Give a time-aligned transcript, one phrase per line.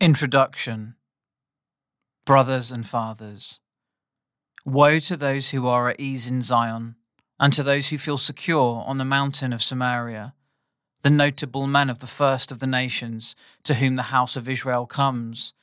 [0.00, 0.96] Introduction
[2.26, 3.60] Brothers and fathers,
[4.64, 6.96] woe to those who are at ease in Zion,
[7.38, 10.34] and to those who feel secure on the mountain of Samaria,
[11.02, 14.84] the notable men of the first of the nations, to whom the house of Israel
[14.84, 15.54] comes.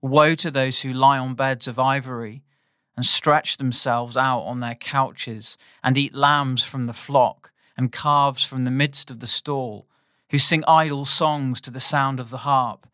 [0.00, 2.44] Woe to those who lie on beds of ivory,
[2.96, 8.44] and stretch themselves out on their couches, and eat lambs from the flock, and calves
[8.44, 9.88] from the midst of the stall,
[10.30, 12.86] who sing idle songs to the sound of the harp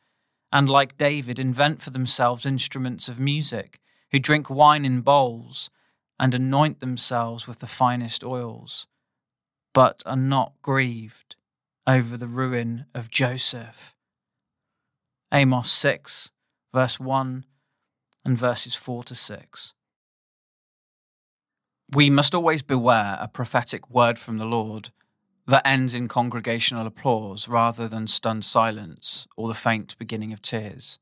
[0.52, 5.70] and like David, invent for themselves instruments of music, who drink wine in bowls,
[6.18, 8.86] and anoint themselves with the finest oils,
[9.72, 11.36] but are not grieved
[11.86, 13.94] over the ruin of Joseph.
[15.32, 16.30] Amos 6,
[16.74, 17.44] verse 1
[18.24, 19.74] and verses 4 to 6.
[21.92, 24.90] We must always beware a prophetic word from the Lord
[25.46, 30.98] that ends in congregational applause rather than stunned silence or the faint beginning of tears.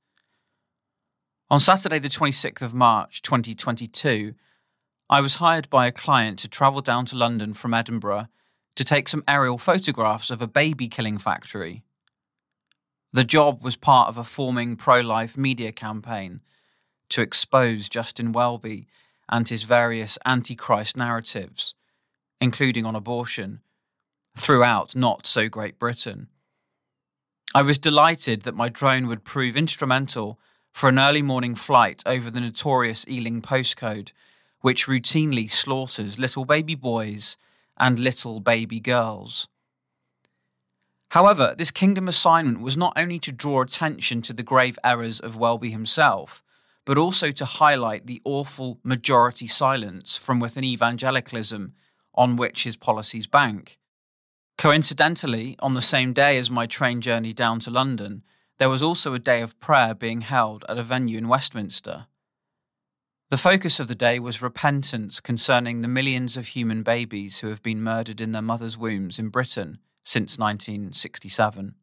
[1.50, 4.34] On Saturday, the 26th of March 2022,
[5.10, 8.28] I was hired by a client to travel down to London from Edinburgh
[8.76, 11.82] to take some aerial photographs of a baby killing factory.
[13.12, 16.42] The job was part of a forming pro life media campaign
[17.08, 18.86] to expose Justin Welby
[19.30, 21.74] and his various antichrist narratives,
[22.40, 23.62] including on abortion
[24.38, 26.28] throughout not so Great Britain.
[27.54, 30.38] I was delighted that my drone would prove instrumental
[30.72, 34.12] for an early morning flight over the notorious Ealing postcode,
[34.60, 37.36] which routinely slaughters little baby boys
[37.78, 39.48] and little baby girls.
[41.12, 45.38] However, this kingdom assignment was not only to draw attention to the grave errors of
[45.38, 46.42] Welby himself,
[46.84, 51.72] but also to highlight the awful majority silence from within evangelicalism
[52.14, 53.78] on which his policies bank.
[54.58, 58.24] Coincidentally, on the same day as my train journey down to London,
[58.58, 62.06] there was also a day of prayer being held at a venue in Westminster.
[63.30, 67.62] The focus of the day was repentance concerning the millions of human babies who have
[67.62, 71.76] been murdered in their mothers' wombs in Britain since 1967.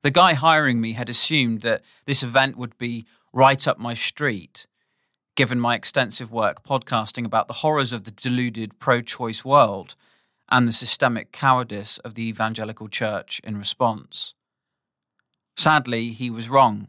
[0.00, 4.66] The guy hiring me had assumed that this event would be right up my street,
[5.34, 9.96] given my extensive work podcasting about the horrors of the deluded pro choice world
[10.50, 14.34] and the systemic cowardice of the evangelical church in response.
[15.56, 16.88] Sadly, he was wrong.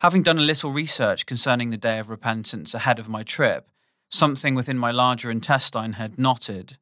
[0.00, 3.68] Having done a little research concerning the Day of Repentance ahead of my trip,
[4.08, 6.78] something within my larger intestine had knotted.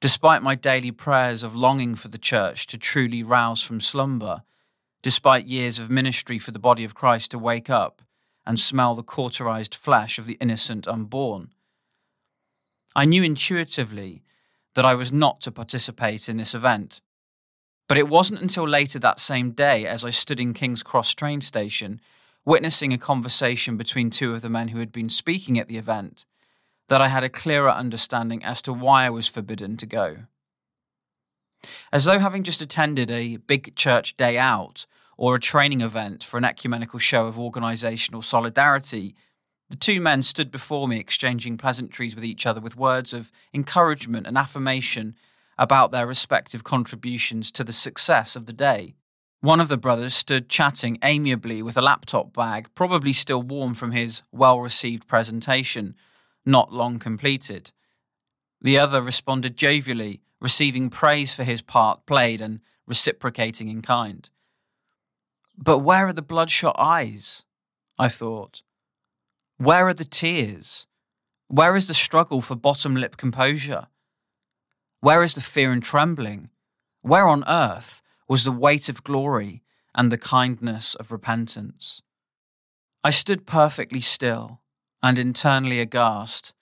[0.00, 4.42] Despite my daily prayers of longing for the church to truly rouse from slumber,
[5.02, 8.02] despite years of ministry for the body of Christ to wake up
[8.44, 11.50] and smell the cauterized flesh of the innocent unborn,
[12.94, 14.22] I knew intuitively
[14.74, 17.00] that I was not to participate in this event.
[17.88, 21.40] But it wasn't until later that same day, as I stood in King's Cross train
[21.40, 22.00] station,
[22.44, 26.24] witnessing a conversation between two of the men who had been speaking at the event,
[26.88, 30.16] that I had a clearer understanding as to why I was forbidden to go.
[31.92, 34.86] As though having just attended a big church day out
[35.16, 39.14] or a training event for an ecumenical show of organisational solidarity
[39.72, 44.26] the two men stood before me, exchanging pleasantries with each other with words of encouragement
[44.26, 45.16] and affirmation
[45.56, 48.96] about their respective contributions to the success of the day.
[49.40, 53.92] One of the brothers stood chatting amiably with a laptop bag, probably still warm from
[53.92, 55.96] his well received presentation,
[56.44, 57.72] not long completed.
[58.60, 64.28] The other responded jovially, receiving praise for his part played and reciprocating in kind.
[65.56, 67.44] But where are the bloodshot eyes?
[67.98, 68.60] I thought.
[69.58, 70.86] Where are the tears?
[71.48, 73.88] Where is the struggle for bottom lip composure?
[75.00, 76.50] Where is the fear and trembling?
[77.02, 79.62] Where on earth was the weight of glory
[79.94, 82.02] and the kindness of repentance?
[83.04, 84.60] I stood perfectly still
[85.02, 86.52] and internally aghast,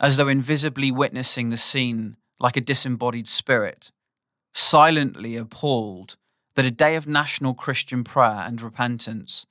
[0.00, 3.92] as though invisibly witnessing the scene like a disembodied spirit,
[4.52, 6.16] silently appalled
[6.54, 9.46] that a day of national Christian prayer and repentance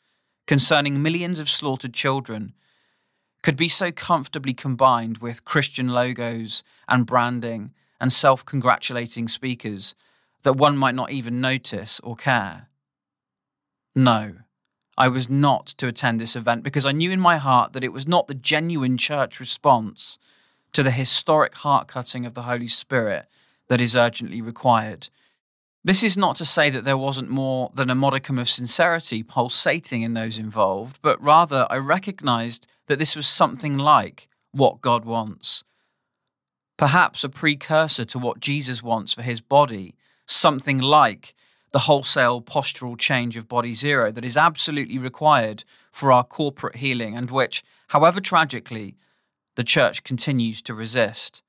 [0.48, 2.54] concerning millions of slaughtered children
[3.44, 9.96] could be so comfortably combined with Christian logos and branding and self congratulating speakers
[10.44, 12.68] that one might not even notice or care.
[13.96, 14.34] No,
[14.98, 17.94] I was not to attend this event because I knew in my heart that it
[17.94, 20.18] was not the genuine church response
[20.74, 23.28] to the historic heart cutting of the Holy Spirit
[23.68, 25.10] that is urgently required.
[25.84, 30.04] This is not to say that there wasn't more than a modicum of sincerity pulsating
[30.04, 35.64] in those involved, but rather I recognized that this was something like what God wants.
[36.78, 39.96] Perhaps a precursor to what Jesus wants for his body,
[40.28, 41.34] something like
[41.72, 47.16] the wholesale postural change of body zero that is absolutely required for our corporate healing
[47.18, 48.98] and which, however tragically,
[49.56, 51.42] the church continues to resist.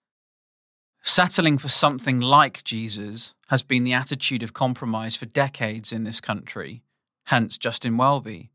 [1.05, 6.21] Settling for something like Jesus has been the attitude of compromise for decades in this
[6.21, 6.85] country,
[7.27, 8.51] hence Justin Welby.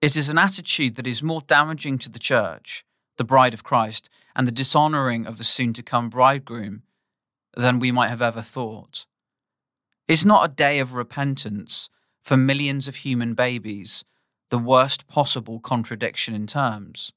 [0.00, 2.86] It is an attitude that is more damaging to the church,
[3.18, 6.82] the bride of Christ, and the dishonouring of the soon to come bridegroom
[7.54, 9.04] than we might have ever thought.
[10.08, 11.90] Is not a day of repentance
[12.24, 14.04] for millions of human babies
[14.48, 17.12] the worst possible contradiction in terms?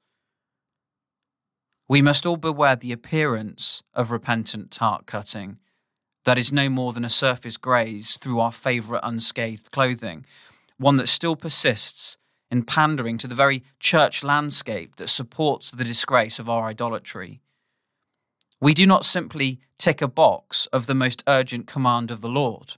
[1.87, 5.59] We must all beware the appearance of repentant tart cutting
[6.25, 10.25] that is no more than a surface graze through our favourite unscathed clothing,
[10.77, 12.17] one that still persists
[12.49, 17.41] in pandering to the very church landscape that supports the disgrace of our idolatry.
[18.59, 22.73] We do not simply tick a box of the most urgent command of the Lord.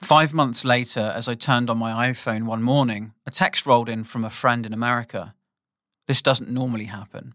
[0.00, 4.04] Five months later, as I turned on my iPhone one morning, a text rolled in
[4.04, 5.34] from a friend in America.
[6.06, 7.34] This doesn't normally happen.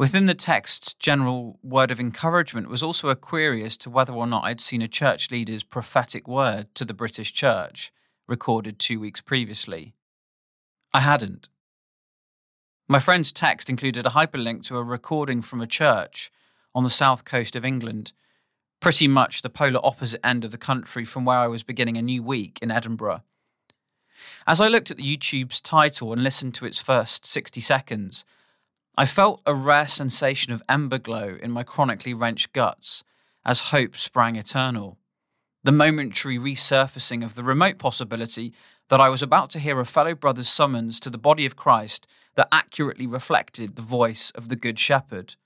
[0.00, 4.26] Within the text's general word of encouragement was also a query as to whether or
[4.26, 7.92] not I'd seen a church leader's prophetic word to the British church,
[8.26, 9.92] recorded two weeks previously.
[10.94, 11.50] I hadn't.
[12.88, 16.32] My friend's text included a hyperlink to a recording from a church
[16.74, 18.14] on the south coast of England,
[18.80, 22.02] pretty much the polar opposite end of the country from where I was beginning a
[22.02, 23.22] new week in Edinburgh.
[24.46, 28.24] As I looked at the YouTube's title and listened to its first 60 seconds,
[28.96, 33.04] I felt a rare sensation of ember glow in my chronically wrenched guts
[33.44, 34.98] as hope sprang eternal.
[35.62, 38.52] The momentary resurfacing of the remote possibility
[38.88, 42.06] that I was about to hear a fellow brother's summons to the body of Christ
[42.34, 45.36] that accurately reflected the voice of the Good Shepherd.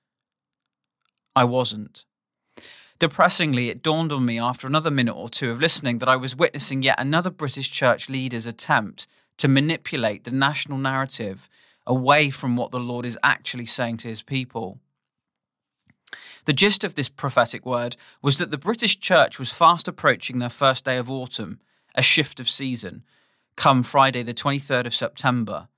[1.36, 2.04] I wasn't.
[2.98, 6.36] Depressingly, it dawned on me after another minute or two of listening that I was
[6.36, 9.06] witnessing yet another British church leader's attempt
[9.38, 11.48] to manipulate the national narrative
[11.86, 14.78] away from what the Lord is actually saying to his people.
[16.44, 20.50] The gist of this prophetic word was that the British church was fast approaching their
[20.50, 21.60] first day of autumn,
[21.94, 23.02] a shift of season,
[23.56, 25.68] come Friday, the 23rd of September.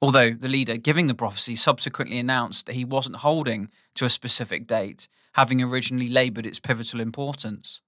[0.00, 4.66] Although the leader giving the prophecy subsequently announced that he wasn't holding to a specific
[4.66, 7.80] date, having originally laboured its pivotal importance.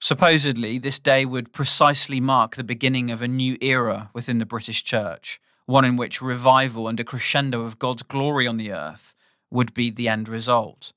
[0.00, 4.82] Supposedly, this day would precisely mark the beginning of a new era within the British
[4.82, 9.14] Church, one in which revival and a crescendo of God's glory on the earth
[9.50, 10.92] would be the end result.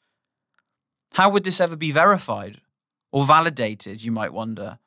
[1.13, 2.61] How would this ever be verified
[3.11, 4.79] or validated, you might wonder?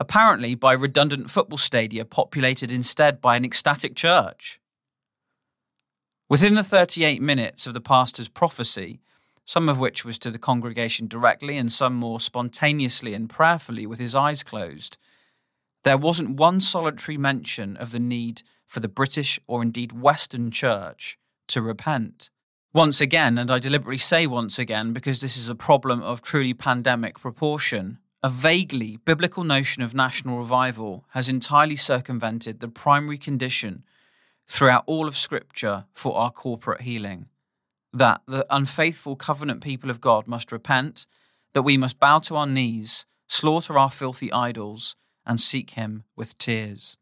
[0.00, 4.60] Apparently, by redundant football stadia populated instead by an ecstatic church.
[6.28, 9.00] Within the 38 minutes of the pastor's prophecy,
[9.44, 13.98] some of which was to the congregation directly and some more spontaneously and prayerfully with
[13.98, 14.96] his eyes closed,
[15.84, 18.42] there wasn't one solitary mention of the need
[18.74, 21.16] for the British or indeed Western Church
[21.46, 22.28] to repent.
[22.72, 26.54] Once again, and I deliberately say once again because this is a problem of truly
[26.54, 33.84] pandemic proportion, a vaguely biblical notion of national revival has entirely circumvented the primary condition
[34.48, 37.26] throughout all of Scripture for our corporate healing
[37.92, 41.06] that the unfaithful covenant people of God must repent,
[41.52, 46.36] that we must bow to our knees, slaughter our filthy idols, and seek Him with
[46.38, 46.96] tears.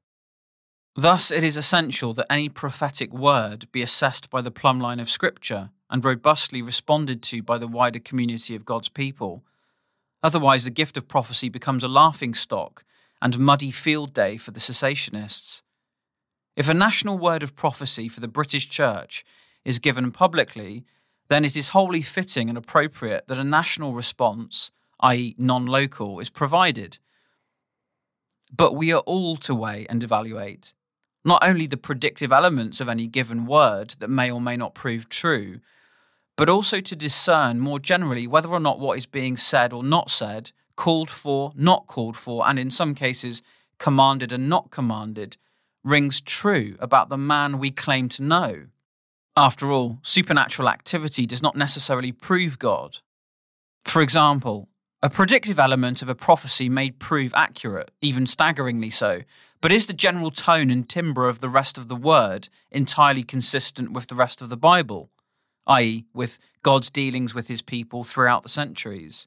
[0.95, 5.09] Thus, it is essential that any prophetic word be assessed by the plumb line of
[5.09, 9.43] Scripture and robustly responded to by the wider community of God's people.
[10.23, 12.85] Otherwise, the gift of prophecy becomes a laughing stock
[13.23, 15.63] and muddy field day for the cessationists.
[16.57, 19.25] If a national word of prophecy for the British Church
[19.65, 20.85] is given publicly,
[21.29, 24.71] then it is wholly fitting and appropriate that a national response,
[25.01, 26.99] i.e., non local, is provided.
[28.55, 30.75] But we are all to weigh and evaluate
[31.25, 35.09] not only the predictive elements of any given word that may or may not prove
[35.09, 35.61] true,
[36.37, 40.11] but also to discern more generally whether or not what is being said or not
[40.11, 43.43] said, called for, not called for, and in some cases
[43.79, 45.37] commanded and not commanded,
[45.85, 48.67] rings true about the man we claim to know.
[49.37, 52.99] After all, supernatural activity does not necessarily prove God.
[53.85, 54.69] For example,
[55.05, 59.23] a predictive element of a prophecy may prove accurate, even staggeringly so,
[59.61, 63.93] but is the general tone and timbre of the rest of the word entirely consistent
[63.93, 65.11] with the rest of the Bible,
[65.67, 69.27] i.e., with God's dealings with his people throughout the centuries?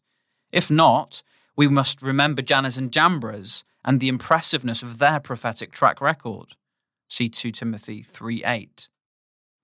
[0.50, 1.22] If not,
[1.58, 6.56] we must remember Jannes and Jambres and the impressiveness of their prophetic track record.
[7.10, 8.88] See 2 Timothy 3 8.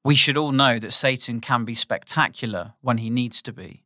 [0.04, 3.84] We should all know that Satan can be spectacular when he needs to be.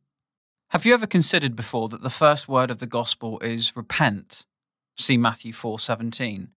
[0.70, 4.44] Have you ever considered before that the first word of the gospel is repent?
[4.96, 6.48] See Matthew 4:17.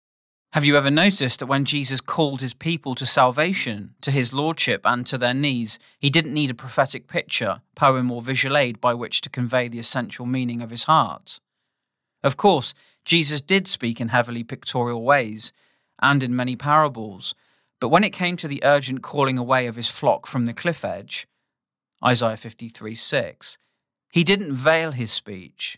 [0.53, 4.81] Have you ever noticed that when Jesus called his people to salvation, to his lordship
[4.83, 8.95] and to their knees, he didn't need a prophetic picture, poem or visual aid by
[8.95, 11.39] which to convey the essential meaning of his heart?
[12.23, 12.73] Of course,
[13.05, 15.53] Jesus did speak in heavily pictorial ways
[16.01, 17.35] and in many parables,
[17.79, 20.83] but when it came to the urgent calling away of his flock from the cliff
[20.83, 21.27] edge,
[22.03, 23.57] Isaiah 53 6,
[24.11, 25.77] he didn't veil his speech.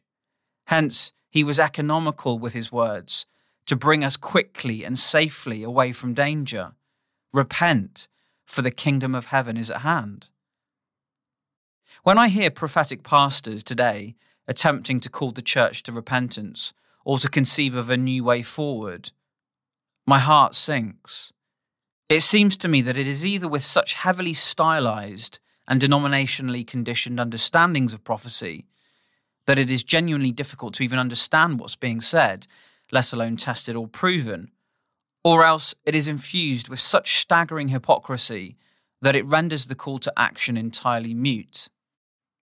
[0.66, 3.26] Hence, he was economical with his words
[3.66, 6.74] to bring us quickly and safely away from danger.
[7.34, 8.08] Repent,
[8.46, 10.28] for the kingdom of heaven is at hand.
[12.04, 14.16] When I hear prophetic pastors today
[14.48, 16.74] attempting to call the church to repentance
[17.06, 19.12] or to conceive of a new way forward,
[20.06, 21.32] my heart sinks.
[22.10, 25.40] It seems to me that it is either with such heavily stylized
[25.72, 28.66] and denominationally conditioned understandings of prophecy
[29.46, 32.46] that it is genuinely difficult to even understand what's being said,
[32.92, 34.52] let alone tested or proven,
[35.24, 38.58] or else it is infused with such staggering hypocrisy
[39.02, 41.70] that it renders the call to action entirely mute.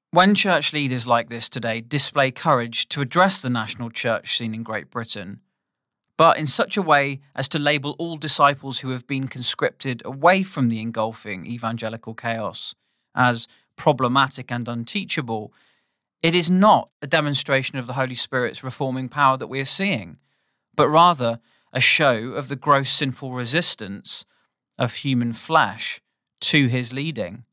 [0.09, 4.63] When church leaders like this today display courage to address the national church scene in
[4.63, 5.41] Great Britain,
[6.17, 10.41] but in such a way as to label all disciples who have been conscripted away
[10.41, 12.73] from the engulfing evangelical chaos
[13.15, 15.53] as problematic and unteachable,
[16.21, 20.17] it is not a demonstration of the Holy Spirit's reforming power that we are seeing,
[20.75, 21.39] but rather
[21.71, 24.25] a show of the gross sinful resistance
[24.77, 26.01] of human flesh
[26.41, 27.43] to his leading.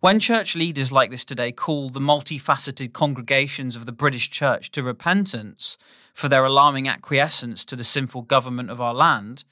[0.00, 4.82] When church leaders like this today call the multifaceted congregations of the British church to
[4.82, 5.76] repentance
[6.14, 9.44] for their alarming acquiescence to the sinful government of our land,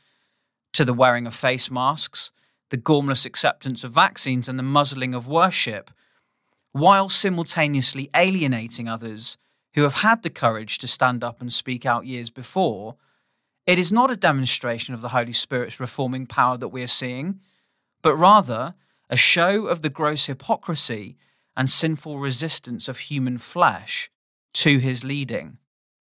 [0.73, 2.31] to the wearing of face masks,
[2.71, 5.91] the gormless acceptance of vaccines, and the muzzling of worship,
[6.73, 9.37] while simultaneously alienating others
[9.75, 12.97] who have had the courage to stand up and speak out years before,
[13.67, 17.41] it is not a demonstration of the Holy Spirit's reforming power that we are seeing,
[18.03, 18.75] but rather
[19.11, 21.17] a show of the gross hypocrisy
[21.57, 24.11] and sinful resistance of human flesh
[24.55, 25.59] to his leading.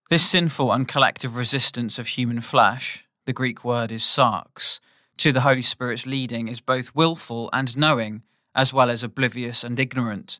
[0.10, 4.80] This sinful and collective resistance of human flesh, the Greek word is sarx,
[5.18, 9.80] to the Holy Spirit's leading is both willful and knowing, as well as oblivious and
[9.80, 10.40] ignorant.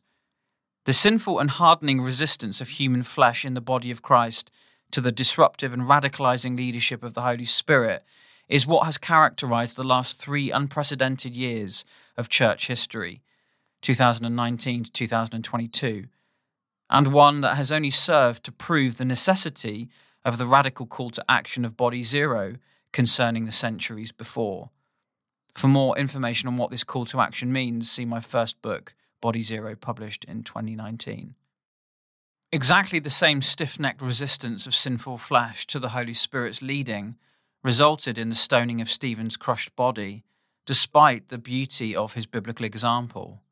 [0.84, 4.50] The sinful and hardening resistance of human flesh in the body of Christ
[4.92, 8.04] to the disruptive and radicalizing leadership of the Holy Spirit
[8.48, 11.84] is what has characterized the last three unprecedented years
[12.16, 13.22] of church history,
[13.82, 16.06] 2019 to 2022,
[16.88, 19.90] and one that has only served to prove the necessity
[20.24, 22.54] of the radical call to action of Body Zero
[22.92, 24.70] concerning the centuries before.
[25.54, 29.42] For more information on what this call to action means, see my first book, Body
[29.42, 31.34] Zero, published in 2019.
[32.50, 37.16] Exactly the same stiff necked resistance of sinful flesh to the Holy Spirit's leading
[37.62, 40.24] resulted in the stoning of Stephen's crushed body,
[40.64, 43.42] despite the beauty of his biblical example.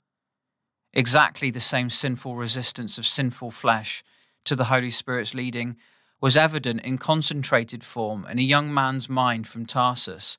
[0.95, 4.02] Exactly the same sinful resistance of sinful flesh
[4.45, 5.76] to the Holy Spirit's leading
[6.20, 10.37] was evident in concentrated form in a young man's mind from Tarsus,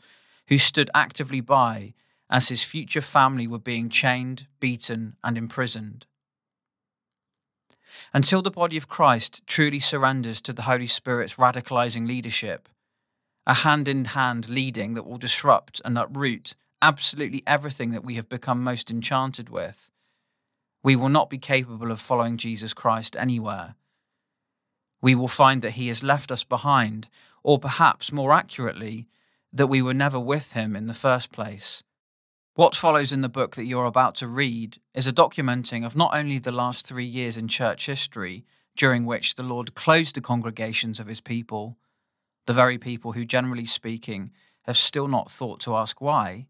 [0.48, 1.94] who stood actively by
[2.30, 6.06] as his future family were being chained, beaten, and imprisoned.
[8.14, 12.70] Until the body of Christ truly surrenders to the Holy Spirit's radicalizing leadership,
[13.46, 18.30] a hand in hand leading that will disrupt and uproot absolutely everything that we have
[18.30, 19.90] become most enchanted with,
[20.84, 23.76] we will not be capable of following Jesus Christ anywhere
[25.02, 27.10] we will find that he has left us behind,
[27.44, 29.08] or perhaps more accurately,
[29.54, 31.84] that we were never with him in the first place.
[32.56, 36.16] What follows in the book that you're about to read is a documenting of not
[36.16, 41.00] only the last three years in church history, during which the Lord closed the congregations
[41.00, 41.78] of his people,
[42.48, 44.32] the very people who, generally speaking,
[44.64, 46.48] have still not thought to ask why,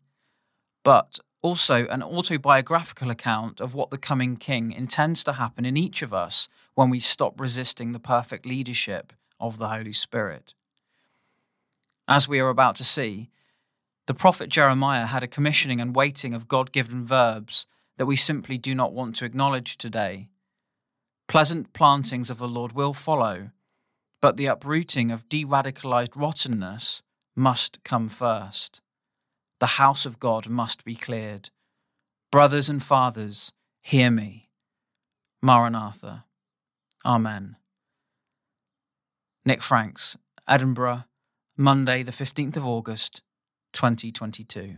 [0.83, 6.01] but also an autobiographical account of what the coming king intends to happen in each
[6.01, 10.53] of us when we stop resisting the perfect leadership of the Holy Spirit.
[12.05, 13.29] As we are about to see,
[14.07, 18.57] the prophet Jeremiah had a commissioning and waiting of God given verbs that we simply
[18.57, 20.27] do not want to acknowledge today.
[21.29, 23.51] Pleasant plantings of the Lord will follow,
[24.21, 27.01] but the uprooting of de radicalized rottenness
[27.37, 28.81] must come first.
[29.59, 31.49] The house of God must be cleared.
[32.31, 34.49] Brothers and fathers, hear me.
[35.41, 36.25] Maranatha.
[37.05, 37.55] Amen.
[39.45, 41.05] Nick Franks, Edinburgh,
[41.55, 43.21] Monday, the 15th of August,
[43.73, 44.77] 2022.